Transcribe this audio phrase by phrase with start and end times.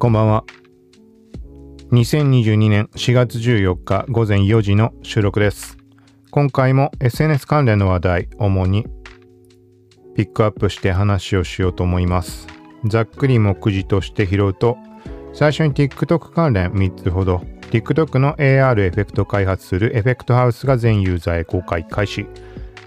[0.00, 0.44] こんばんは。
[1.92, 5.76] 2022年4月14日午前4時の収録です。
[6.30, 8.86] 今回も SNS 関連の話題、主に
[10.16, 12.46] ピックアップして話をしようと思います。
[12.86, 14.78] ざっくり目次として拾うと、
[15.34, 22.26] 最初に TikTok 関連3つほど、TikTok の AR エフェクト開発するエフェクトハウスが全ユーザーへ公開開始。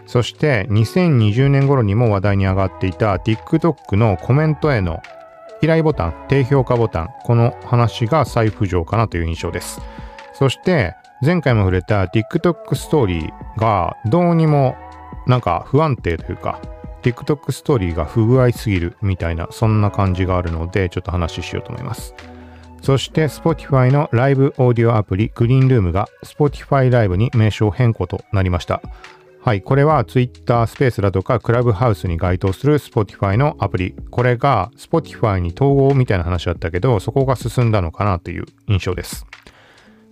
[0.07, 5.00] そして2020年頃にも話題に上がっていた TikTok のコメントへの
[5.64, 9.80] 依頼ボタン、低評価ボタン、この話が再浮上かなという印象です。
[10.34, 14.76] そして前回も触れた TikTok ストーリーがどうにも
[15.26, 16.59] なんか不安定というか
[17.02, 22.13] TikTok ストーリーが不具合すぎるみたいなそんな感じがあるのでちょっと話ししようと思います。
[22.82, 28.82] そして Spotify のライブオーディオアプリグリーンルームが Spotify ライブに名称変更となりました。
[29.44, 33.94] はい、これは Twitter スペースだとかクラブハウスに該当する Spotify のアプリ。
[34.10, 39.26] これが Spotify に統合みたいな話だったけど、そこが進んだのかなという印象です。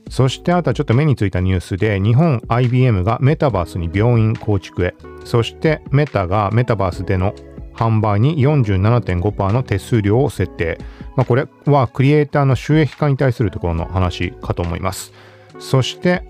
[0.10, 7.34] そしてあとはちょっと目についたニュースで、日本 IBM がメタバースに病院構築へ、そしてメタがメタバースでの
[7.74, 10.78] 販売に47.5%の手数料を設定。
[11.16, 15.14] まあ、これはクリエイターの収益化に対するところの話かと思います。
[15.58, 16.24] そして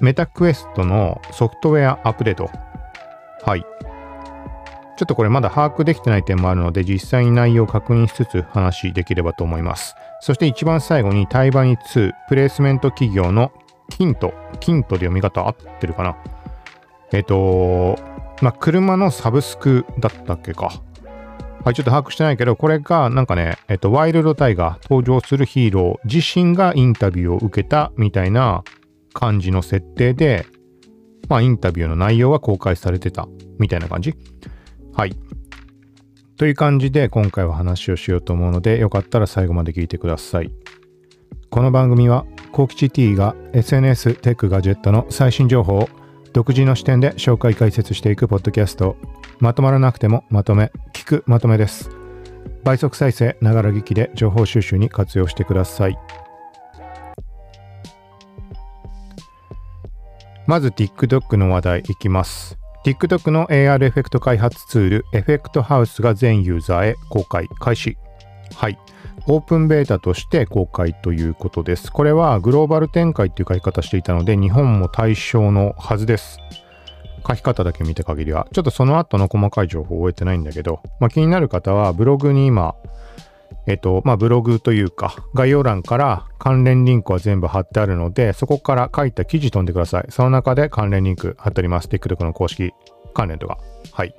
[0.00, 2.50] メタクエストのソフトウェアアップデート。
[3.44, 3.60] はい。
[4.96, 9.94] ちょっとこれまだ把握できてない点もあるので、実際に内容を確認しつつ話できればと思います。
[10.20, 13.52] そして一番最後に、対バニ2、プレイスメント企業の
[13.90, 16.16] キント、キントで読み方合ってるかな？
[17.12, 17.96] えっ、と、
[18.42, 20.72] まあ、車のサブスクだったっけか。
[21.64, 28.62] はい、ちょっと把握してないけど、これがなんかね、えっと、ワイルドタイが登場するヒーロー自身がインタビューを受けたみたいな
[29.18, 30.46] 感じの設定で、
[31.28, 33.26] まあ、インタビューの内容が公開されてた
[33.58, 34.14] みたいな感じ。
[34.94, 35.16] はい。
[36.36, 40.52] という感じで今回は話をしようと思うので、よかったら最後まで聞いてください。
[41.50, 45.88] この番組は、コウキチ T が SNS テックガジェットの最新情報を
[46.32, 48.96] 独自の視点で紹介解説していくポッドキャスト。
[49.40, 51.90] まとまらなくてもまとめ、聞くまとめです。
[52.62, 55.98] 倍速再生、ながら聞きで情報収集に活用してください。
[60.48, 62.58] まず TikTok の話題いきます。
[62.82, 67.98] TikTok の AR エフェクト開発ツール、 Effect House が全ユーザーへ公開開始。
[68.54, 68.78] はい。
[69.26, 71.92] オープンベータとして公開ということです。
[71.92, 76.38] これはグローバル展開っていう書き方していたので、日本も対象のはずです。
[77.28, 78.48] 書き方だけ見た限りは。
[78.54, 82.74] ちょっとその後の細かい情報を終えてないんだけど、まあ、気になる方はブログに今、
[83.68, 90.06] えっと、まあ、ブログというか、概要欄から関連リンクは全部貼ってあるので、そこから書いた記事飛んでください。
[90.08, 91.88] その中で関連リンク貼ってあります。
[91.88, 92.72] TikTok の公式
[93.12, 93.58] 関連とか。
[93.92, 94.14] はい。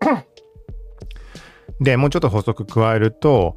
[1.80, 3.56] で、もうちょっと補足加えると、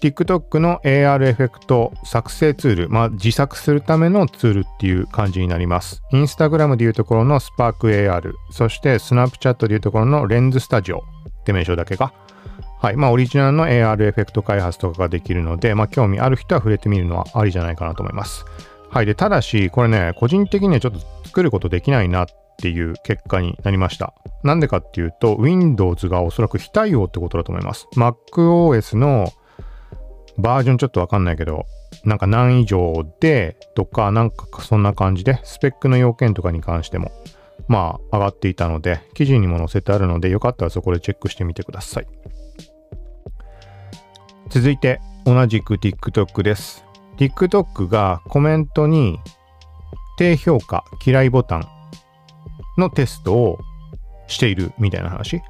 [0.00, 6.02] TikTok の AR エフェクト作成ツール、まあ、自作するためのツールっていう感じになります。
[6.12, 11.04] Instagram でいうところの Spark AR、そして Snapchat でいうところのレンズスタジオ
[11.42, 12.12] って名称だけか。
[12.82, 12.96] はい。
[12.96, 18.44] まあ、オリジナルの AR エフェクト開発とかができるので、まあ、興味ある人は触れてみるのはありじゃないかなと思います。
[18.90, 19.06] はい。
[19.06, 22.26] で、ただし、これね、個人的にはちょっと作ることできないなっ
[22.60, 24.14] ていう結果になりました。
[24.42, 27.86] なんでかっていうと、Windows がおそらく非対応ってことだと思います。
[27.94, 29.32] MacOS の
[30.36, 31.66] バージョンちょっとわかんないけど、
[32.02, 37.12] なんか何以上でとか、なんかそんな感じで、スペックの要件とかに関しても、
[37.68, 42.06] まあ上がっていたので、記事にも載せてあるので、よかったらそこでチェックしてみてください。
[44.52, 46.84] 続いて同じく TikTok です。
[47.16, 49.18] TikTok がコメントに
[50.18, 51.66] 低評価嫌いボタン
[52.76, 53.58] のテストを
[54.26, 55.40] しているみたいな話。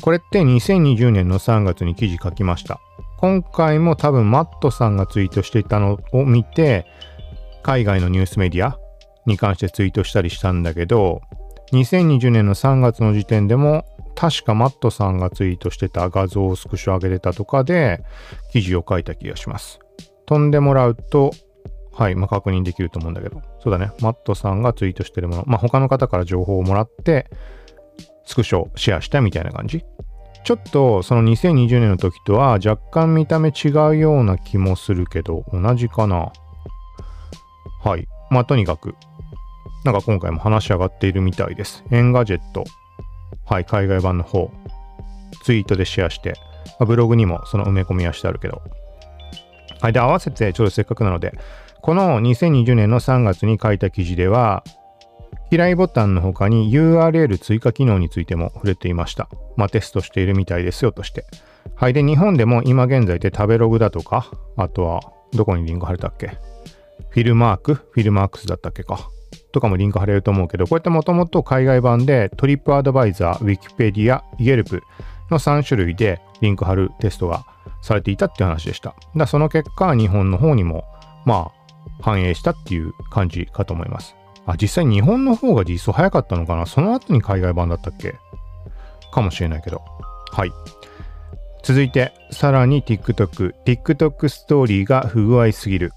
[0.00, 2.80] これって2020年の3月に記事書きました。
[3.18, 6.84] 今回も多分マットさんがツイートしていたのを見て
[7.62, 8.76] 海外のニュースメディア
[9.24, 11.20] に関してツイートしたりしたんだけど
[11.72, 13.84] 2020年の3月の時点でも
[14.18, 18.02] 確かマットさんがツイートしてた画像をスクショ上げてたとかで
[18.50, 19.78] 記事を書いた気がします。
[20.26, 21.30] 飛んでもらうと、
[21.92, 27.30] はい、まあ、確認できると思うんだけど、そうだね、マットさんがツイートしてるもの、まあ、他の方から情報をもらって、
[28.26, 29.84] スクショシェアしたみたいな感じ。
[30.44, 36.32] ちょっとその2020年の時とは若干見た目違うような気もするけど、同じかな。
[37.84, 38.08] はい。
[38.30, 38.96] まあ、とにかく、
[39.84, 41.84] なんか今回も話し上がっているみたいです。
[41.92, 42.64] Engadget
[43.46, 44.50] はい、海外版の方、
[45.44, 46.34] ツイートでシェアして、
[46.78, 48.62] まあ、ブログにもその埋め込みはしてあるけど。
[49.80, 51.32] はい、で、合わせてちょっとせっかくなので、
[51.80, 54.64] この2020年の3月に書いた記事では、
[55.50, 59.28] 嫌いボタンの他に URL 追加機能についても触れていました。
[59.56, 61.24] まあ、テストしているみたいですよとして。
[61.74, 61.92] はい。
[61.92, 65.00] で、日本でも今現在で食べログだとか、あとは、
[65.32, 66.38] どこにリンク貼れたっけ？
[67.10, 67.74] フィルマーク？
[67.74, 69.08] フィルマークスだったっけか？
[69.52, 74.82] とかもリンク貼れると思うけど、こうやってもともと海外版でトリップアドバイザー、ウィキペディア、イエルプ
[75.30, 77.44] の3種類でリンク貼るテストが
[77.82, 78.94] されていたっていう話でした。
[79.16, 80.84] だその結果、日本の方にも、
[81.24, 84.14] まあ、反映したっていう感じかと思います。
[84.46, 86.64] あ、実際日本の方が実装早かったのかな？
[86.64, 88.14] その後に海外版だったっけ？
[89.12, 89.82] かもしれないけど。
[90.32, 90.52] はい。
[91.62, 93.54] 続いて、さらに TikTok。
[93.64, 95.92] TikTok ストーリーが不具合すぎる。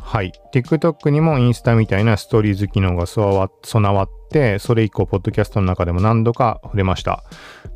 [0.00, 0.32] はい。
[0.52, 3.50] TikTok にもインスタみたいなストーリーズ機能が備
[3.94, 7.24] わって、それ以降、ポッドキャストの中でも何度か触れました。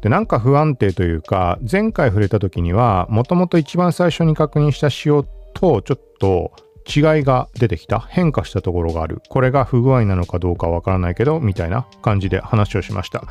[0.00, 5.24] で、なんか不安定というか、前回触れた時には、もともと一番最初に確認した仕様
[5.54, 6.52] と、ちょっと
[6.86, 9.22] 違いが出てきた、変化したところがある。
[9.28, 13.24] これが不具合なのかどうかわからないけど、みたいな感じで話をしました。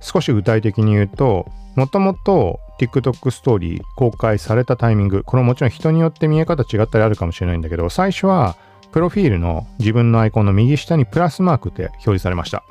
[0.00, 1.46] 少し具体的に言うと、
[1.76, 8.56] もともと TikTok ストーリー公開されたタイミング、これもちろん人によって見え方違ったりあるかもしれないんだけど、最初は
[8.92, 12.64] プロフィールの自分のアイコンの右下にプラスマークって表示されました。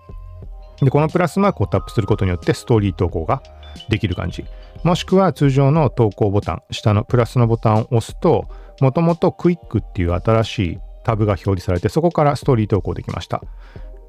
[0.81, 3.41] で、このプラスマークをタップすることによってストーリー投稿が
[3.89, 4.45] できる感じ。
[4.83, 8.45] もしくは通常の投稿ボタン、下のプラスのボタンを押すと、
[8.79, 13.41] もともとクイックっていう新しいタブが表示されて、そこからストーリー投稿できました。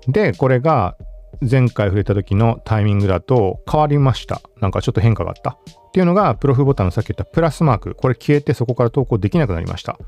[0.09, 0.97] で、これが
[1.41, 4.41] 前回触れた時のタイミングだと変わりました。
[4.61, 5.59] なんかちょっと変化があった。
[5.89, 7.95] っていうのが、プロフボタンのさっき言ったプラスマーク。
[7.95, 9.99] これ消えてそこから投稿できなくなりました。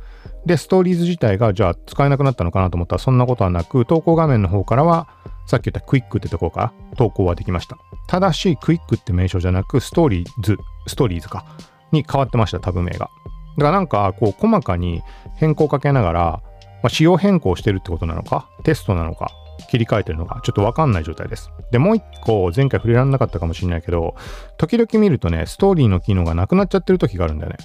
[0.44, 5.08] で、ストーリーズ自体がじゃあ使えなくなったのかなと思ったらそんなことはなく、投稿画面の方からは
[5.46, 7.76] さっき言ったクイックってとこから投稿はできました。
[8.08, 11.44] ただし、クイックって名称じゃなく、ストーリーズ、ストーリーズか、
[11.92, 13.10] に変わってました、タブ名が。
[13.58, 15.02] だからなんか、こう、細かに
[15.36, 16.42] 変更をかけながら、
[16.82, 19.30] まあ、仕様変更してるってことなのか、テストなのか、
[19.68, 21.50] 切り替えてるのか、ちょっとわかんない状態です。
[21.70, 24.14] で、もう一個、前回触れられなかったかもしれないけど、
[24.56, 27.58] 時々見るとね、ストーリーの機能がなくなっちゃってる時があるんだよね。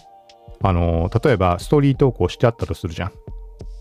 [0.62, 3.12] あのー、例えば、ストーリー投稿してあったとするじゃん。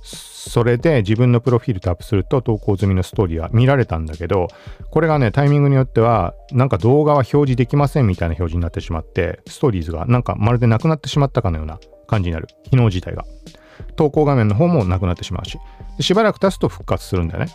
[0.02, 4.48] それで自分のプロフィールタップすると投稿済みのストーリーは見られたんだけど、
[4.90, 12.48] これがね、タイミングによっては、なんか動画は表示できませんみたいな表示になってしまって、ストーリーズがなんかまるでなくなってしまったかのような感じになる。
[12.64, 13.24] 機能自体が。
[13.96, 15.58] 投稿画面の方もなくなってしまうし。
[16.00, 17.52] しばらく経つと復活するんだよね。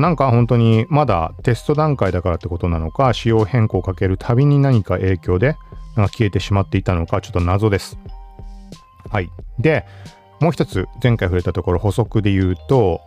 [0.00, 5.56] なんか本当にまだテスト段階だからってことなのか、仕様変更をかけるたびに何か影響で
[5.96, 7.98] なんか消えてしまっていたのか、ちょっと謎です。
[9.10, 9.30] はい。
[9.58, 9.86] で、
[10.40, 13.00] もう一つ前回触れたところ補足で言うと、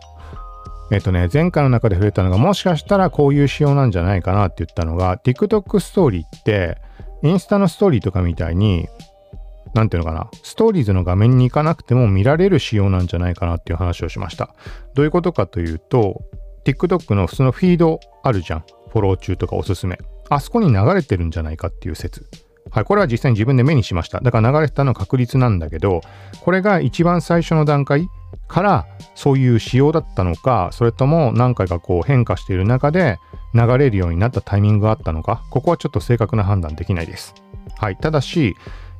[0.90, 6.78] えっとね、前回の中で触れたのがもしかしたらこういう仕様なんじゃないかなって言ったのが TikTok ストーリーって
[7.22, 8.88] インスタのストーリーとかみたいに
[9.74, 14.52] なんていうのかな、ストーリーズの画面に行かなくても見られる仕様なんじゃないかなっていう話をしました。
[14.94, 16.22] どういうことかというと、
[16.64, 18.64] TikTok の普通のフィードあるじゃん。
[18.90, 19.98] フォロー中とかおすすめ。
[20.28, 22.26] あそこに流れてるんじゃないかっていう説。
[22.70, 24.20] はい、これは実際に自分で目にしました。
[24.20, 26.02] だから流れてたの確率なんだけど、
[26.42, 28.08] これが一番最初の段階
[28.46, 33.18] からそういう仕様だったのか、それとも何回かこう変化している中で
[33.54, 37.34] 流れるようになったタイミングがあったのか、ここはちょっと正確な判断できないです。
[37.78, 38.54] はい、ただし、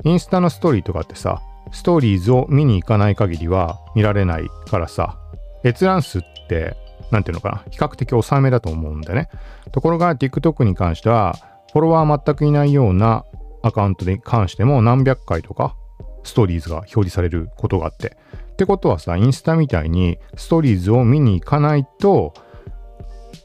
[0.04, 1.40] インスタのストーリーとかってさ、
[1.72, 5.18] ストーリーズを見に行かない限りは見られないからさ、
[5.64, 6.76] 閲覧数って
[7.10, 9.28] なんていうのかな、比較的抑えめだと思うんでね。
[9.72, 11.36] ところが TikTok に関しては、
[11.72, 13.24] フォロワー全くいないような
[13.62, 15.76] アカウントに関しても何百回とか
[16.24, 18.16] ストーリーズが表示されることがあって。
[18.52, 22.34] ってことはさ、インスタみたいにストーリーズを見に行かないと、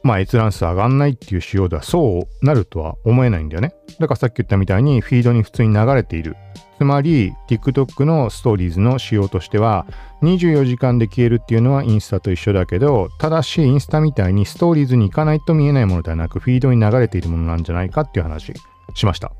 [0.05, 3.73] まあ閲覧数上がんないっていう仕様ではそうなるとは思えないんだよね。
[3.99, 6.35] だからさっき言ったみたいにフィードに普通に流れている。
[6.77, 9.87] つまり TikTok のストーリーズの仕様としては
[10.21, 18.51] 24時間で消えるっていうのはインスタと一緒だけどただしインスタみたいにストーリーズに行かないと見えないものではなくフィードに流れているものなんじゃないかっていう話
[18.93, 19.31] しました。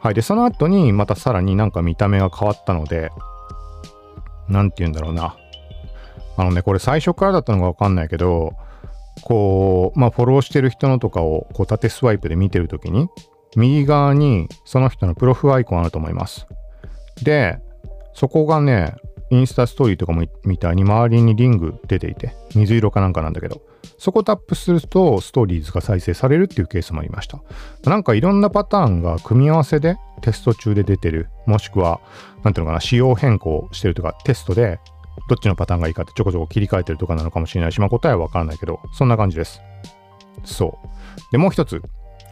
[0.00, 0.14] はい。
[0.14, 3.10] で、その後にまたさらになんか見た目が変わったので、
[4.48, 5.36] なんて言うんだろうな。
[6.36, 8.54] あのね、これ最初からだったのかわかんないけど、
[9.22, 13.08] こう、まあ、フォローしてる人のとかをこう縦スワイプで見てるときに、
[13.56, 16.46] 右側にその人のプロフアイコンあると思います。
[17.22, 17.58] で、
[18.14, 18.94] そこがね、
[19.30, 23.62] インスタストーリーとかもみたいに周りにリング出ていて、水色かなんかなんだけど、
[23.96, 27.40] そこタップするとストーリーズが再生されるっていうケースもありました。
[27.84, 32.00] なんかいろんなパターンが組み合わせでテスト中で出てる、もしくは、
[32.42, 34.80] なんていうのかな、仕様変更してるとか、テストで
[35.28, 39.60] どっちのパターンがいいかってちょこちょこ切り替えてるとかなのかもしれないし、まあ答えはわからないけど、そんな感じです。
[40.44, 41.32] そう。
[41.32, 41.82] で、もう一つ。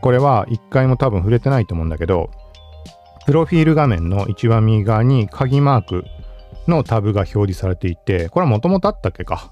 [0.00, 2.30] これは一回も多分触れてないと思うんだけど、
[3.26, 6.04] プロフィール画面の一番右側に鍵マーク
[6.66, 9.50] のタブが表示されていて、これはもともとあったっけか。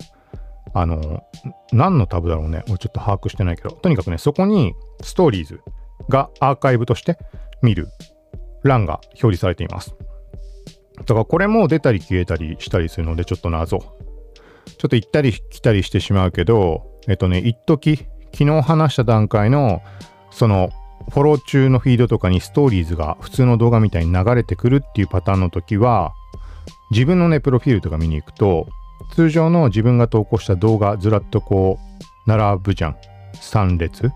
[0.73, 1.23] あの、
[1.73, 2.63] 何のタブだろうね。
[2.69, 3.71] 俺ちょっと把握してないけど。
[3.71, 5.61] とにかくね、そこにストーリーズ
[6.09, 7.19] がアーカイブとして
[7.63, 7.89] 見る
[8.63, 9.95] 欄が表示されています。
[10.99, 13.79] だからこれも出たり消えたりしたりするのでちょっと謎。
[13.79, 19.81] ちょっと行ったり来たりしてしまうけど、えっとね、一時昨日話した段階の
[20.31, 20.71] その
[21.11, 26.13] フォロー中のフィードとかにストーリーズが普通の動画みたいに流れてくるっていうパターンの時は
[26.91, 28.67] 自分のねプロフィールとか見に行くと
[29.15, 32.97] 通常の自分が投稿した動画ずらっとこう並ぶじゃん。
[33.35, 34.11] 3列。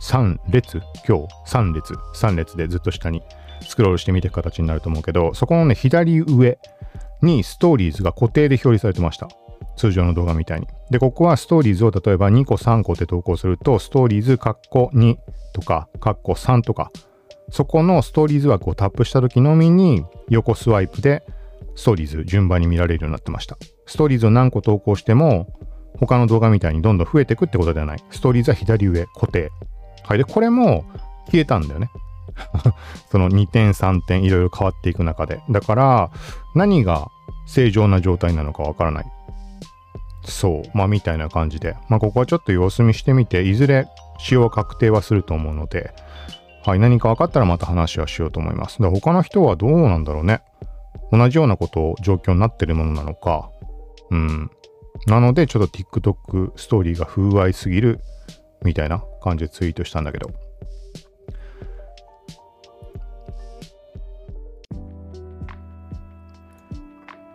[0.00, 0.80] 3列。
[1.06, 1.28] 今日。
[1.46, 1.92] 3列。
[2.14, 3.22] 3列でずっと下に。
[3.62, 6.58] スクロールしてみていく形になると思うけどそこのね左上
[7.22, 9.28] にストーリーズが固定で表示されてました。
[9.76, 10.66] 通常の動画みたいに。
[10.90, 15.16] でここはストーリーズを例えば2個3個って投稿するとストーリーズカッコ2
[15.54, 16.90] とかカッコ3とか
[17.50, 21.24] そこのストーリーズ枠をタップした時のみに横スワイプで
[21.76, 23.56] ストーリーズ順番に見られるようになってました。
[23.86, 25.46] ストーリーズを何個投稿しても
[25.98, 28.04] 他の動画みたいにどんどん増えていくってことではない。
[28.10, 29.50] ストーリーズは左上固定。
[30.04, 30.18] はい。
[30.18, 30.84] でこれも
[31.26, 31.90] 消えたんだよね。
[33.10, 35.40] その2点3点いろいろ変わっていく中で。
[35.50, 36.10] だから
[36.54, 37.08] 何が
[37.46, 39.06] 正常な状態なのかわからない。
[40.22, 40.76] そう。
[40.76, 41.76] まあみたいな感じで。
[41.88, 43.86] まあここはちょっと様子見してみていずれ
[44.18, 45.92] 使用は確定はすると思うので。
[46.62, 48.82] はい何か分かったらまた話はしようと思います。
[48.82, 50.42] だ他の人はどうなんだろうね。
[51.10, 53.50] 同じようなことを状況になってるものなのか。
[54.10, 54.50] うん。
[55.06, 58.00] なのでちょっと TikTok ストーリーが風合いすぎる
[58.62, 60.30] みたいな感じでツイートしたんだけど。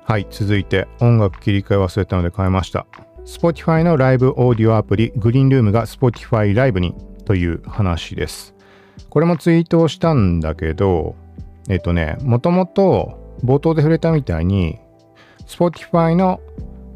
[0.07, 2.85] はい、続いて音楽切り替え忘れたので変えました。
[3.25, 6.93] Spotify のライブオーディオアプリグリーンルームが Spotify ライブに
[7.25, 8.53] という話です。
[9.09, 11.15] これもツイートをしたんだけど、
[11.69, 14.77] えっとね、もともと冒頭で触れたみたいに
[15.47, 16.39] Spotify の、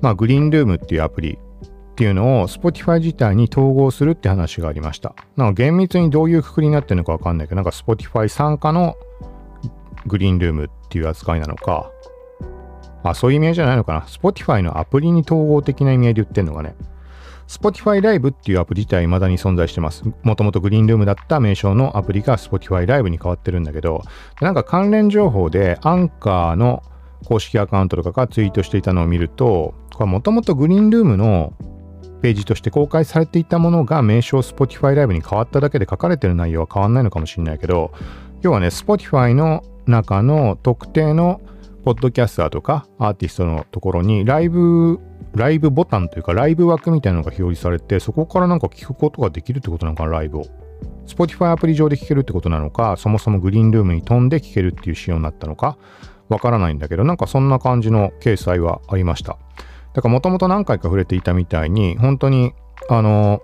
[0.02, 5.16] まあ、グリーンルームっていうアプリっていうのを Spotify 自体に統合するって話がありました。
[5.36, 8.96] なんか厳密にどういうくくりになってるのかわかんないけど、なんか Spotify 参加の
[10.06, 11.92] グリーンルームっていう扱いなのか、
[13.10, 14.02] あ、そういう意味合いじゃないのかな。
[14.02, 16.76] Spotify のアプリに統合的な意味合いで言ってんのがね。
[17.48, 20.04] Spotify Live っていうアプリ自体未だに存在してます。
[20.22, 24.04] もともとグリーンルームだった名称のアプリが Spotify Live に変わってるんだけど、
[24.40, 26.84] なんか関連情報でアンカーの
[27.26, 31.54] 公式アカウントとかがツイートしていたのを見ると、これもともとグリーンルームの
[32.22, 37.92] ページとして公開されていたものが名称 Spotify Live に変わっただけで書かれてる内容は変わんないのかもしれないけど、
[38.42, 41.42] 要はね、Spotify の中の特定の
[41.84, 45.00] ポッドキャスターとかアーティストのところにライブ、
[45.34, 50.46] ライブボタンというかライブ枠みたいなのが表示されて、そこからなんか聞くことができるってことなのかな、ライブを。
[51.08, 55.78] Spotify アプリ上で聞けるってことなのか、そもそもグリーンルームに飛んで聞けるっていう仕様になったのか、
[56.28, 59.38] わからないんだけど、なんかそんな感じの掲載はありました。
[59.94, 62.54] だからもともと何回か触れていたみたいに、本当に、
[62.90, 63.42] あの、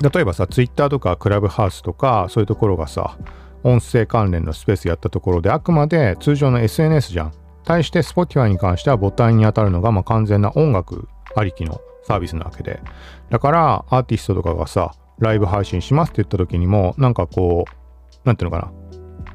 [0.00, 3.16] 例えばさ、Twitter とかクラブハウスとか、そういうところがさ、
[3.64, 7.32] 音声関連のスペースやったところであくまで通常の SNS じゃん。
[7.64, 12.80] 対して Spotify に関してはボタンに当たるのがま完全な音楽ありきのサービスなわけで。
[13.28, 18.72] だからアーティストとかがさ、ライブ配信しますって言った時にもなんかこう、なんていうのかな。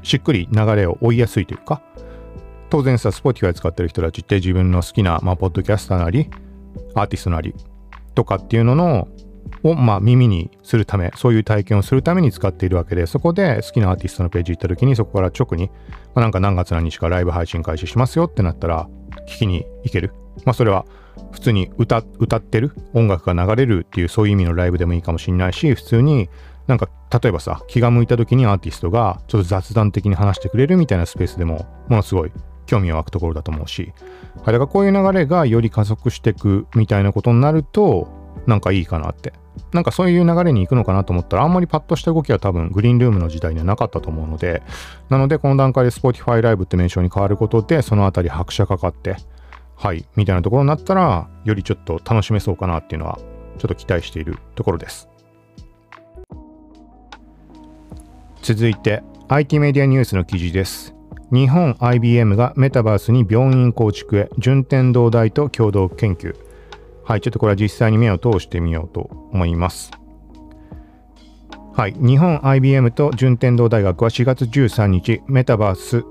[0.02, 1.82] しっくり流れを追いやすいというか、
[2.70, 6.28] 当然さ、Spotify 使ってる人たちって自分の好きな、まあ、ポッドキャスターなり、
[6.94, 7.54] アーティストなり
[8.14, 9.08] とかっていうのの
[9.64, 15.70] を、まあ、耳にするため、そういう体験をするために使っているわけで、そこで好きなアーティストのページ行った時に、そこから直に、
[16.14, 18.88] まあ、なんか何月何日かライブ配信開始しますよってなったら、
[19.28, 20.12] 聞きに行ける。
[20.44, 20.84] まあ、それは
[21.32, 26.28] 普通に歌歌ってる音楽が流れるっていうそういう意味のライブでもいいかもしれないし、普通に
[26.66, 32.32] なんか例えばさ、気が向いた時にアーティストがちょっと雑談的に話してくれるみたいなスペースでも、ものすごい
[32.66, 33.92] 興味を湧くところだと思うし、
[34.38, 39.32] だからこういう流れがより加速していくみたいなことになると、なんかいいかなって
[39.72, 44.62] なんかそういう流れに行くのかなと思ったら、あんまりパッとした動きは多分グリーンルームの時代にはなかったと思うので、
[45.10, 49.16] なのでこの段階で Spotify Live って名称に変わることで、そのあたり拍車かかって、
[49.76, 53.18] はい、みたいなところになったら、よりちょっと楽しめそうかなっていうのは、
[53.58, 55.08] ちょっと期待しているところです。
[58.42, 60.94] 続いて、IT メディアニュースの記事です。
[61.32, 66.36] 日本 IBM がメタバースに病院構築へ順天堂大と共同研究。
[67.04, 69.90] はい、ちょっとこれは実際に目を通してみようと思います。
[71.74, 76.04] はい、日本 IBM と順天堂大学は4月13日、メタバース、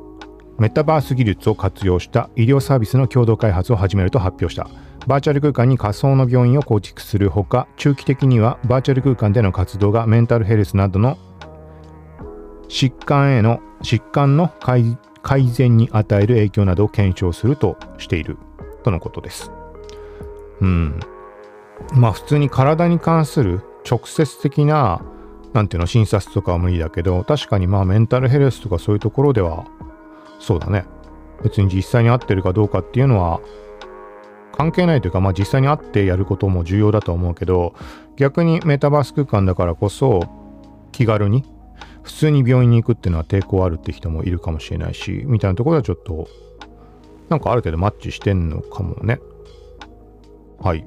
[0.59, 4.69] メタバース技術を活用した医療サービスの共同開発を始めると発表した。
[5.07, 11.17] バーチャル空間に仮想の病院を構築するほか、中期的にはバーチャル空間での活動がメンタルヘルスなどの
[12.67, 18.37] 疾患への疾患の改善に与える影響などを検証するとしている
[18.83, 19.51] とのことです。
[20.61, 20.99] うん。
[21.93, 25.01] まあ普通に体に関する直接的な
[25.53, 29.65] なんていうの、診察とかは無理だけど、確かにまあメンタルヘルスとかそういうところでは、
[30.39, 30.85] そうだね。
[31.43, 33.39] 別に実際に合ってるかどうかっていうのは、
[34.51, 37.75] 関係ないというか、まあ実際に会ってやることも重要だと思うけど、
[38.17, 40.21] 逆にメタバース空間だからこそ、
[40.91, 41.43] 気軽に、
[42.01, 46.27] 普通に病院に行くっていうのは抵抗あるって人もいるかもしれないし、みたいなところはちょっと、
[47.29, 49.19] なんかある程度マッチしてんのかもね。
[50.63, 50.85] はい。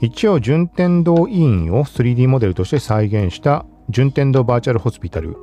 [0.00, 5.36] 一応、順天堂医院を 3D モデルとして再現した順天堂バーチャルホスピタル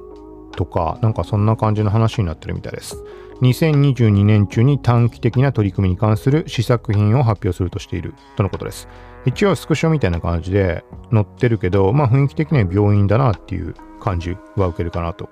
[0.56, 3.04] とか、なんかそんな感じの話になってるみたいです。
[3.42, 8.88] 2022年中に短期的な取り組みに関する試作品を発表するとしているとのことです。
[9.26, 15.30] 一応スクショみたいな感じで載ってるけど、まあ雰囲気的には病院だなっていう感じは受けるかなと、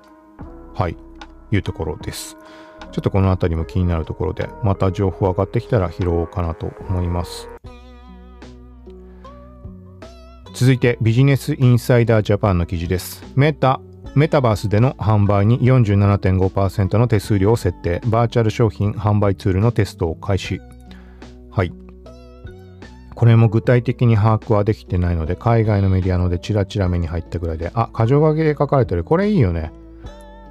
[0.73, 0.97] はい、
[1.51, 2.35] いうところです。
[2.91, 7.47] ちょっとこの辺りも気になるところで、また情報上がってきたら拾おうかなと思います。
[10.53, 13.23] 続いてビジネスインサイダージャパンの記事です。
[13.35, 13.81] メタ
[14.13, 20.61] メタバースでの販売に47.5%の手数料を設定、バーチャル商品販売ツールのテストを開始。
[21.49, 21.73] はい。
[23.15, 29.03] これも具体的に把握はできてないので、海外のメディアのでチラチラ目に入ったぐらいで、あ、箇条書きで書かれてる。
[29.03, 29.71] これいいよね。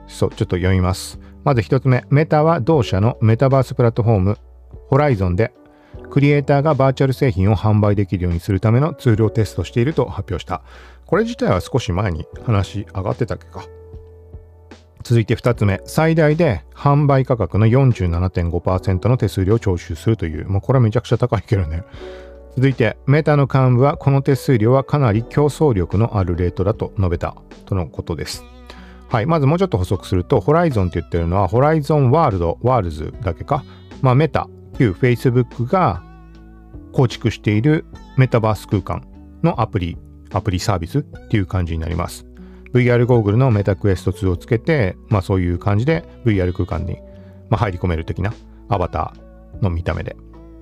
[0.09, 1.21] そう、ちょっと読みます。
[1.45, 4.39] まず1つ目、メタは同社のメタバースプラットフォーム、
[4.89, 5.53] ホライゾンで、
[6.13, 10.61] クリエイターがバーチャル製品を販売できるようにするためのツールをテストしていると発表した。
[11.07, 13.65] これ自体は少し前に話上がってたっけか？
[15.03, 21.83] 続いて2つ目、最大で販売価格の47.5%の手数料を徴収するという、もうこれはめちゃくちゃ高いけどね。
[22.57, 28.45] 続いて、 Meta の幹部はこの手数料はかなり競争力のあるレートだと述べたとのことです。
[29.09, 33.65] はい、まずもうちょっと補足すると、 Horizon って言ってるのは、 Horizon World、Worlds だけか？
[34.03, 34.47] まあ、メタ、
[34.83, 36.03] 旧 Facebook が
[36.93, 37.85] 構築している
[38.17, 39.07] メタバース空間
[39.45, 39.97] のアプリ
[40.33, 42.27] アプリサービスっていう感じになります。
[42.73, 46.99] VR ゴーグルのメタクエスト2をつけて、まあそういう感じで VR 空間に、
[47.49, 48.35] まあ、入り込める的な
[48.69, 50.17] アバターの見た目で。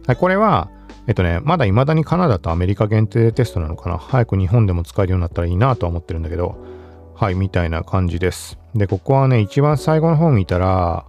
[0.06, 0.70] はい、これは、
[1.06, 3.96] えっとね、まだ未だにカナダとアメリカ限定テストなのかな。
[3.96, 6.58] 早く日本でも使えるようになったらいいなとは思ってるんだけど、
[7.14, 8.58] はい、みたいな感じです。
[8.74, 11.06] で、ここはね、一番最後の方見たら、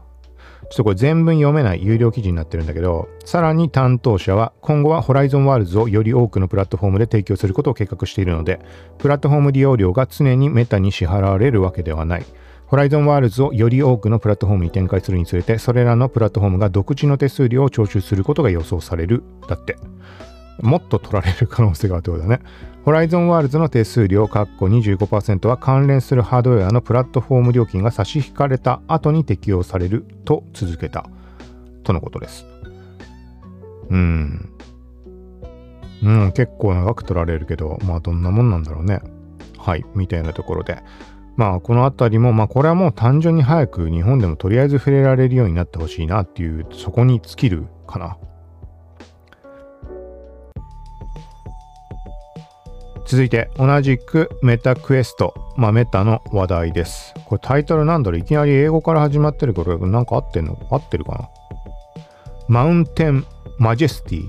[0.72, 8.62] ちょっとこれ全文読めない有料記事になってるんだけど、さらに担当者は今後は Horizon Worldsをより多くのプラットフォームで提供することを計画しているので、
[8.98, 12.26] プラットフォーム利用料が常に Metaに支払われるわけではない。
[12.68, 19.24] Horizon Worldsをより多くのプラットフォームに展開するにつれて、それらのプラットフォームが独自の手数料を徴収することが予想される。
[19.50, 19.76] だって。
[20.60, 22.42] もっと取られる可能性があるってことだね。
[22.84, 31.06] Horizon Worldsの手数料、括弧25%は関連するハードウェアのプラットフォーム料金が差し引かれた後に適用されると続けた。
[31.84, 32.46] とのことです。
[33.90, 34.50] うん。
[36.04, 39.02] うん、結構長く取られるけど、まあどんなもんなんだろうね。
[39.58, 40.82] はい、みたいなところで。
[41.36, 48.18] まあこのあたりも、まあこれはもう単純に早く日本でもとりあえず触れられるようになってほしいなっていう、そこに尽きるかな。
[53.12, 57.14] 続いて同じくメタクエスト、まあ、メタの話題です。
[57.26, 58.22] これタイトルなんだろう？
[58.22, 60.58] いきなり英語から始まってるからなんか合ってんの？
[60.72, 61.30] 合ってるかな？
[62.48, 63.26] マウンテン
[63.60, 64.24] マジェスティ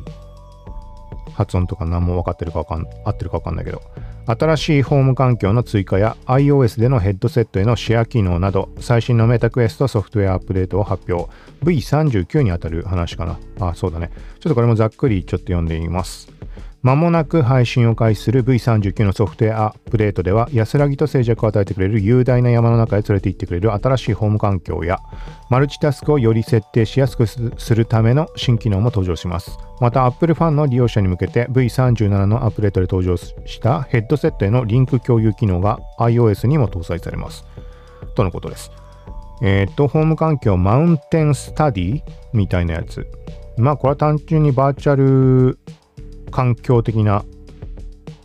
[1.33, 3.81] 発音とか何も分かってるかわかん合ってるか分かんないけど。
[4.27, 11.31] 新しいホーム環境の追加や iOS でのヘッドセットへのシェア機能など最新のメタクエストソフトウェアアップデートを発表。
[11.63, 13.39] V39 にあたる話かな。
[13.61, 14.11] あそうだね。
[14.41, 16.33] ちょっとこれもざっくりちょっと読んでみます。
[16.83, 24.99] まもなく配信を開始する V39 のソフトウェアアップデートでは安らぎと静寂を与えてくれる雄大な山の中へ連れて行ってくれる新しいホーム環境や
[25.49, 29.57] マルチタスクをより設定しやすくするための新機能も登場します。
[29.81, 37.45] また Apple ファンの利用者に向けて V37 のアップデートで登場したヘッドセットへのリンク共有機能が iOS にも搭載されます。
[38.17, 38.73] とのことです。
[39.41, 43.07] えっ、と、ホーム環境マウンテンスタディみたいなやつ。
[43.57, 45.59] まあこれは単純にバーチャル
[46.33, 47.25] 環境的な、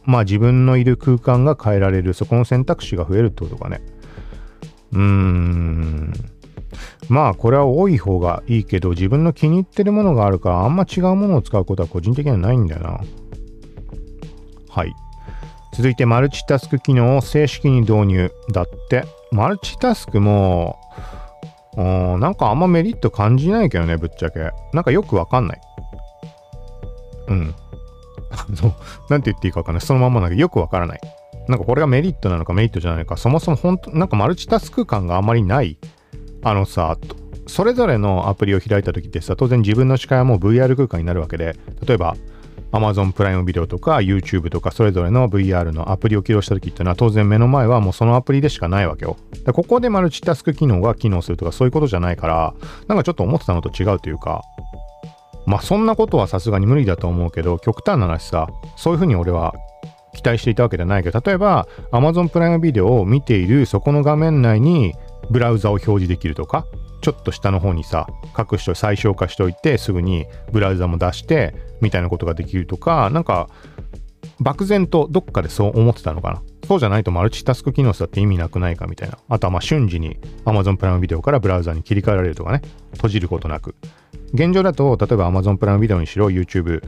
[0.06, 3.82] まあ自分のいる空間が変えられる、そこの選択肢が増えるってことかね。
[4.94, 6.14] うーん。
[7.10, 13.00] まあこれは多い方がいいけど、自分の気に入ってるものがあるから、あんま違うものを使うことは個人的にはないんだよな。
[14.70, 14.94] はい。
[15.74, 19.06] 続いて、マルチタスク機能を正式に導入だって。
[19.32, 20.80] マルチタスクも、
[21.76, 24.52] なんかあんまメリット感じないけどね、ぶっちゃけ。
[24.74, 25.62] なんかよくわかんない。
[27.28, 27.54] うん。
[28.32, 28.76] あの、
[29.10, 29.82] なんて言っていいかわかんない。
[29.82, 31.02] そのまんまなんかよくわからない。
[31.48, 35.78] なんかこれがメリットなのかメリットじゃないか、そもそも本当、なんかマルチタスク感があんまりない。
[36.44, 36.98] あのさ、
[37.48, 42.16] それぞれのアプリを開いた時ってさ、当然自分の視界はもう VR 空間になるわけで、例えば、
[42.72, 49.18] Amazon プライムビデオとか YouTube とかそれぞれの VR のアプリを起動した時っていうのは当然目の前はもうそのアプリでしかないわけよ。
[49.46, 52.54] でここでマルチタスク機能が機能するとかそういうことじゃないから
[52.88, 54.42] なんかちょっと思ってたのと違うというか
[55.48, 59.56] まあそんなことはさすがに無理だと思うけど極端な話さそういうふうに俺は
[60.14, 64.94] 期待していたわけじゃないけど例えば Amazon プライムビデオを見ているそこの画面内に
[65.32, 66.66] ブラウザを表示できるとか
[67.02, 68.08] ちょっと下の方にさ
[68.38, 73.50] 隠しと最小化しといてすぐにブラウザも出してみたいなことができるとかなんか
[74.40, 76.42] 漠然とどっかでそう思ってたのかな。
[76.68, 79.18] そうじゃないとマルチタスク機能だって意味なくないかみたいな。
[79.30, 82.62] あとはまあ瞬時に Amazon プライムビデオからブラウザに切り替えられるとかね。
[82.94, 83.76] 閉じることなく。
[84.34, 86.82] 現状だと例えば Amazon プライムビデオにしろ YouTube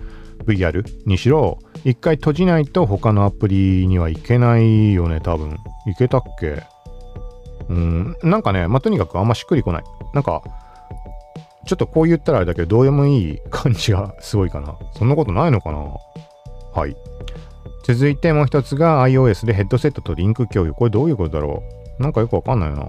[0.46, 5.58] VR にしろ一回閉じないと他のアプリにはいけないよね多分。
[5.88, 6.64] いけたっけ？
[7.70, 9.84] うんなんかねまあとにかくあんましっくりこない。
[10.14, 10.42] なんか
[11.66, 14.78] ちょっとこう言ったらあれだけどどうでもいい感じがすごいかな。
[14.98, 15.78] そんなことないのかな？
[16.74, 16.96] はい。
[17.84, 20.74] 続いてもう一つが iOS でヘッドセットとリンク共有。
[20.74, 21.64] これどういうことだろ
[22.00, 22.04] う？
[22.04, 22.88] なんかよくわかんないな。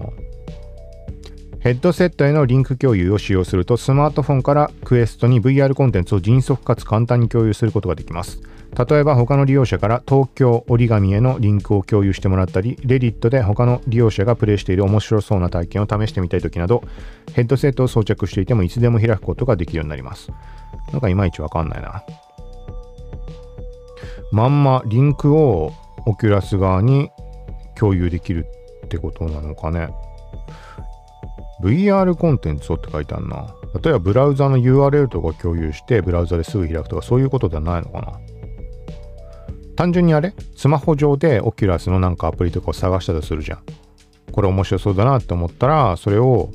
[1.61, 8.41] ヘッドセットへのリンク共有を使用するとスマートフォンから Questに VR コンテンツを迅速かつ簡単に共有することができます
[8.73, 16.83] 例えば他の利用者から東京折り紙へのリンクを共有してもらったり、レディットで他の利用者がプレイしている面白そうな体験を試してみたいときなど、
[17.33, 20.31] ヘッドセットを装着していてもいつでも開くことができるようになります。
[20.93, 22.03] なんかいまいちわかんないな。
[24.31, 25.73] まんまリンクを
[26.05, 27.09] Oculus側に
[27.75, 28.45] 共有できる
[28.85, 29.89] ってことなのかね。
[31.61, 33.55] VR コンテンツをって書いてあるな。
[33.81, 38.19] 例えばブラウザの URL とか共有してブラウザですぐ開くとかそういうことではないのかな。
[39.75, 40.33] 単純にあれ？
[40.55, 43.63] スマホ上でオキュラスのなんかアプリとかを探したとするじゃん。
[44.31, 46.51] これ面白そうだなって思ったら、それを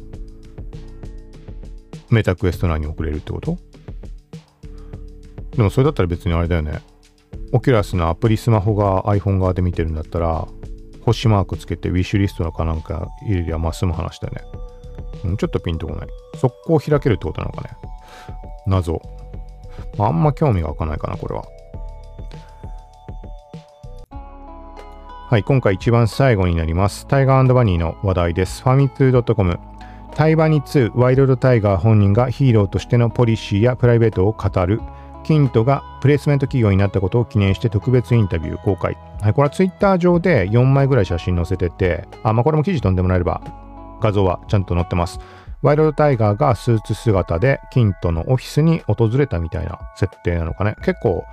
[2.10, 3.58] メタクエスト内に送れるってこと？
[5.56, 6.80] でもそれだったら別にあれだよね。
[7.52, 10.46] Oculusのアプリスマホが iPhone 側で見てるんだったら、
[11.02, 14.40] 星マークつけてウィッシュリストのかなんか入れりゃまあ済む話だよね。
[15.24, 16.08] う、ちょっとピンとこない。
[16.36, 17.70] 速攻開けるってことなのかね。
[18.66, 19.00] 謎。
[19.98, 21.44] あ、んま興味が湧かないかな、これは。
[25.28, 27.06] はい、今回一番最後になります。
[27.08, 28.62] タイガーバニーの話題です。
[28.62, 29.58] ファミ通 .com
[30.14, 34.80] タイバニ2ワイルドタイガー本人がヒーローとしてのポリシーやプライベートを語る
[35.24, 38.96] キントがプレイスメント企業になったことを記念して特別インタビュー公開。
[39.20, 43.42] はい、これはツイッター上で4枚ぐらい写真載せてて、あ、まあこれも記事飛んでもらえれば
[44.00, 45.18] 画像はちゃんと載ってます。
[45.62, 50.76] ワイルドタイガーがスーツ姿でキントのオフィスに訪れたみたいな設定なのかね。
[50.84, 51.24] 結構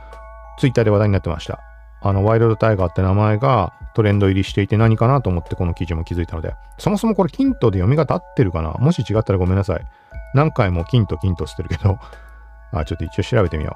[0.58, 1.60] ツイッターで話題になってました。
[2.02, 8.72] あの、ワイルドタイガーって名前がトレンド入りしていて何かなと思ってこの記事も気づいたので、そもそもこれキントで読み方合ってるかな？
[8.74, 9.86] もし違ったらごめんなさい。
[10.34, 12.00] 何回もキントキントしてるけど
[12.74, 13.76] あ、ちょっと一応調べてみよ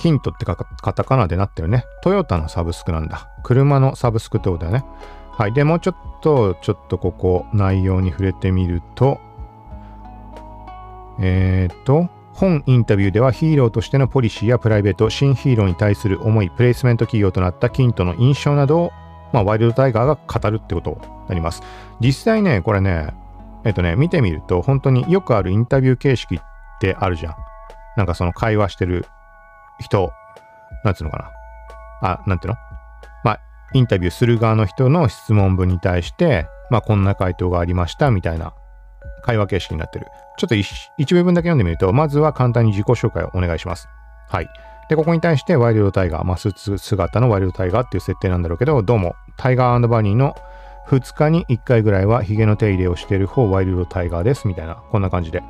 [0.00, 0.56] キントってカ
[0.94, 1.84] タカナでなってるね。
[2.02, 3.28] トヨタのサブスクなんだ。
[3.42, 4.84] 車のサブスクってことだよね。
[5.40, 5.54] はい。
[5.54, 9.18] で、もうちょっと、ちょっとここ、内容に触れてみると、
[11.18, 18.92] えっ、ー、と、本インタビューではヒーローとしてのポリシーやプライベート、新ヒーローに対する思い、プレイスメント企業となったキントの印象などを、
[19.32, 21.62] まあ、ワイルドタイガーが語るってことになります。
[22.00, 23.14] 実際ね、これね、
[23.64, 26.38] えっとね、見てみると、本当によくあるインタビュー形式っ
[26.82, 27.34] てあるじゃん。
[27.96, 29.06] なんかその会話してる
[29.78, 30.12] 人、
[30.84, 31.32] なんつうのか
[32.02, 32.10] な。
[32.10, 32.58] あ、なんていうの、
[33.72, 38.52] インタビューする側の人の質問文に対して、まあ、こんな回答がありました、みたいな
[39.22, 40.06] 会話形式になってる。
[40.38, 43.88] ちょっと一部分だけ読んでみると、まずは簡単に自己紹介をお願いします。
[44.28, 44.48] はい。
[44.88, 50.34] で、ここに対してワイルドタイガー、まあ、スーツ姿のワイルドタイガーっていう設定なんだろうけど、どうも、タイガーバニーの
[50.88, 55.42] 2日に1回ぐらいはヒゲの手入れをしている方ワイルドタイガーです、みたいな、こんな感じで。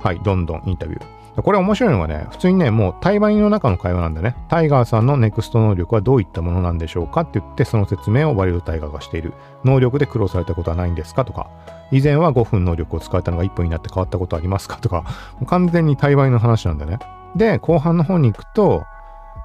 [0.00, 1.17] はい、どんどんインタビュー。
[1.42, 9.34] これ面白いのがね、普通にね、もう対バニの中の会話なんでね、タイガーさんのネクスト能力はどういったものなんでしょうかって言って、その説明をワイルタイガーがしている。
[9.64, 11.48] 能力で苦労されたことはないんですかとか、
[11.90, 15.04] 以前は5分能力を使えたのが1分になって変わったことありますかとか、
[15.46, 16.98] 完全に対バニの話なんだね。
[17.36, 18.84] で、後半の方に行くと、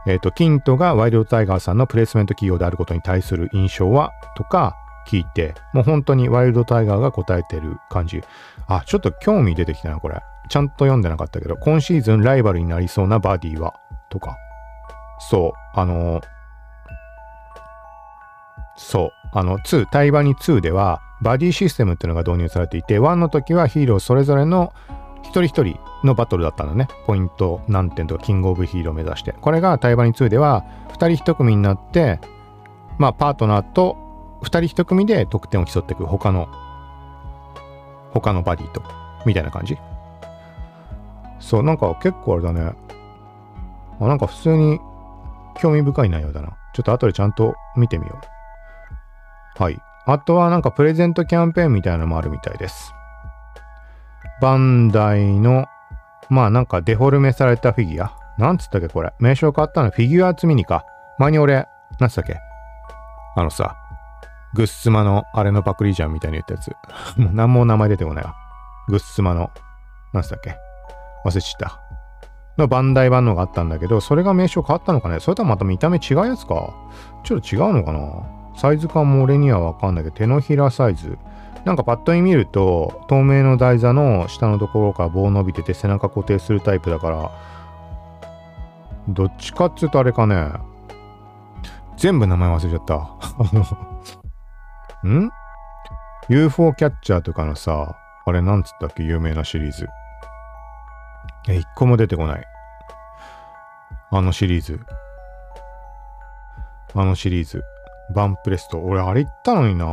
[0.05, 8.21] えっ、ー、と、キントがワイルドタイガーさんのプレイスメント企業であることに対する印象はとか聞いて、もう本当にワイルドタイガーが答えてる感じ。
[8.67, 10.21] あ、ちょっと興味出てきたな、これ。
[10.49, 13.73] ちゃんと読んでなかったけど、今シーズンライバルになりそうなバディは、
[14.09, 14.37] とか。
[15.19, 16.23] そう、あのー、
[18.75, 24.73] そう、あの、2、対バニ2では、バディシステムっていうのが導入されていて、1の時はヒーローそれぞれの
[25.23, 26.87] 一人一人のバトルだったんだね。
[27.05, 29.33] ポイント何点とか、キングオブヒーロー目指して。
[29.33, 32.19] これが対バニ2では、二人一組になって、
[32.97, 33.97] まあ、パートナーと
[34.43, 36.47] 二人一組で得点を競っていく他の、
[38.11, 38.83] 他のバディと、
[39.25, 39.77] みたいな感じ？
[41.39, 42.73] そう、なんか結構あれだね。
[43.99, 44.79] あなんか普通に
[45.55, 46.57] 興味深い内容だな。
[46.73, 48.19] ちょっと後でちゃんと見てみよ
[49.59, 49.63] う。
[49.63, 49.79] はい。
[50.05, 52.93] あとはなんかプレゼントキャンペーンみたいなのもあるみたいです。
[54.41, 55.67] バンダイの、
[56.29, 58.17] まあなんかデフォルメされたフィギュア。
[58.37, 59.13] なんつったっけこれ。
[59.19, 60.85] 名称変わったのフィギュア集ミニか。
[61.19, 61.67] 前に俺、
[61.99, 62.37] なんつったっけ？
[63.35, 63.77] あのさ、
[64.53, 66.69] グッスマのあれのパクリじゃんみたいに言ったやつ。
[67.19, 68.35] もう何も名前出てこないわ。
[68.87, 69.49] グッスマの、
[70.13, 70.55] なんつったっけ？
[71.25, 71.79] 忘れちった。
[72.57, 75.19] のバンダイ版のがあったんだけど、それが名称変わったのかね？
[75.19, 76.73] それとはまた見た目違うやつか
[77.23, 77.99] ちょっと違うのかな？
[78.55, 81.17] サイズ感も俺にはわかんないけど、手のひらサイズ。
[81.65, 87.31] なんかパッと見見ると、透明の台座の下のところから棒伸びてて背中固定するタイプだから、
[89.07, 90.51] どっちかっつうとあれかね、
[91.95, 93.87] 全部名前忘れちゃった。
[95.07, 95.31] ん
[96.29, 99.03] ?UFO キャッチャーとかのさ、あれなんつったっけ？
[99.03, 99.87] 有名なシリーズ。
[101.49, 102.45] え、一個も出てこない。
[104.11, 104.79] あのシリーズ。
[106.95, 107.63] あのシリーズ。
[108.13, 108.79] バンプレスト。
[108.79, 109.85] 俺、あれ行ったのにな。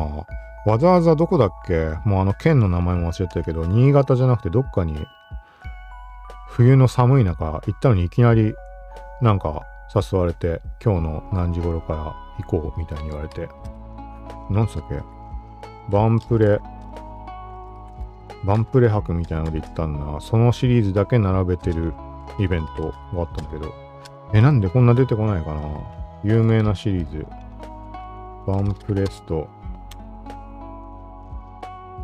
[0.66, 1.96] わざわざどこだっけ？
[2.05, 5.07] もうあの県の名前も忘れてたけど、新潟じゃなくてどっかに、
[6.49, 8.55] 冬の寒い中行ったのにいきなり、
[9.23, 9.62] なんか
[9.94, 13.49] 誘われて、今日の何時頃から行こうみたいに言われて、
[14.51, 15.03] なんつったっけ？
[15.89, 16.61] バンプレ、
[18.45, 21.95] バンプレ博みたいなので行ったんだそのシリーズだけ並べてる
[22.39, 23.73] イベントがあったんだけど、
[24.33, 25.61] え、なんでこんな出てこないかな？
[26.23, 27.27] 有名なシリーズ。
[28.47, 29.49] バンプレスト。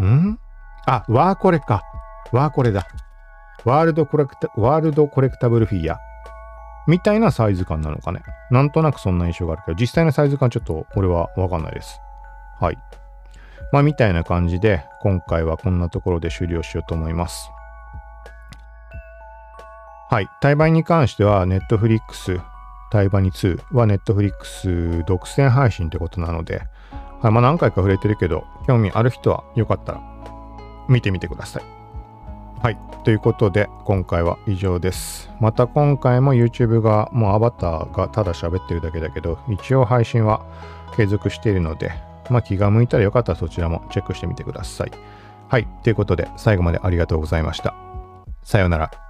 [0.03, 0.39] ん？
[0.87, 1.83] あ、ワーコレか。
[2.33, 2.87] ワーコレだ。
[3.65, 5.99] ワールドコレクタ、ワールドコレクタブルフィギュア。
[6.87, 8.21] みたいなサイズ感なのかね。
[8.51, 12.01] なんとなくそんな印象があるけど、実際のサイズ感ちょっと俺はわかんないです。
[12.61, 12.79] はい。
[13.73, 17.51] まあ、みたいな感じで、今回はこんなところで終了しようと思います。
[20.09, 20.29] はい。
[20.41, 22.41] 対バに関しては、Netflix、
[22.91, 26.63] 対バニ2は Netflix 独占配信ってことなので、
[27.21, 30.01] はい、まあ何回か触れてるけど、興味ある人はよかったら
[30.89, 31.63] 見てみてください。
[32.63, 32.79] はい。
[33.05, 35.31] ということで、今回は以上です。
[35.41, 40.41] また今回も YouTube がもうアバターがただ喋ってるだけだけど、一応配信は
[40.97, 41.93] 継続しているので、
[42.31, 44.93] まあ気が向いたらよかったらそちらもチェックしてみてください。
[45.49, 45.69] はい。
[45.83, 47.75] ということで、最後までありがとうございました。
[48.43, 49.06] さようなら。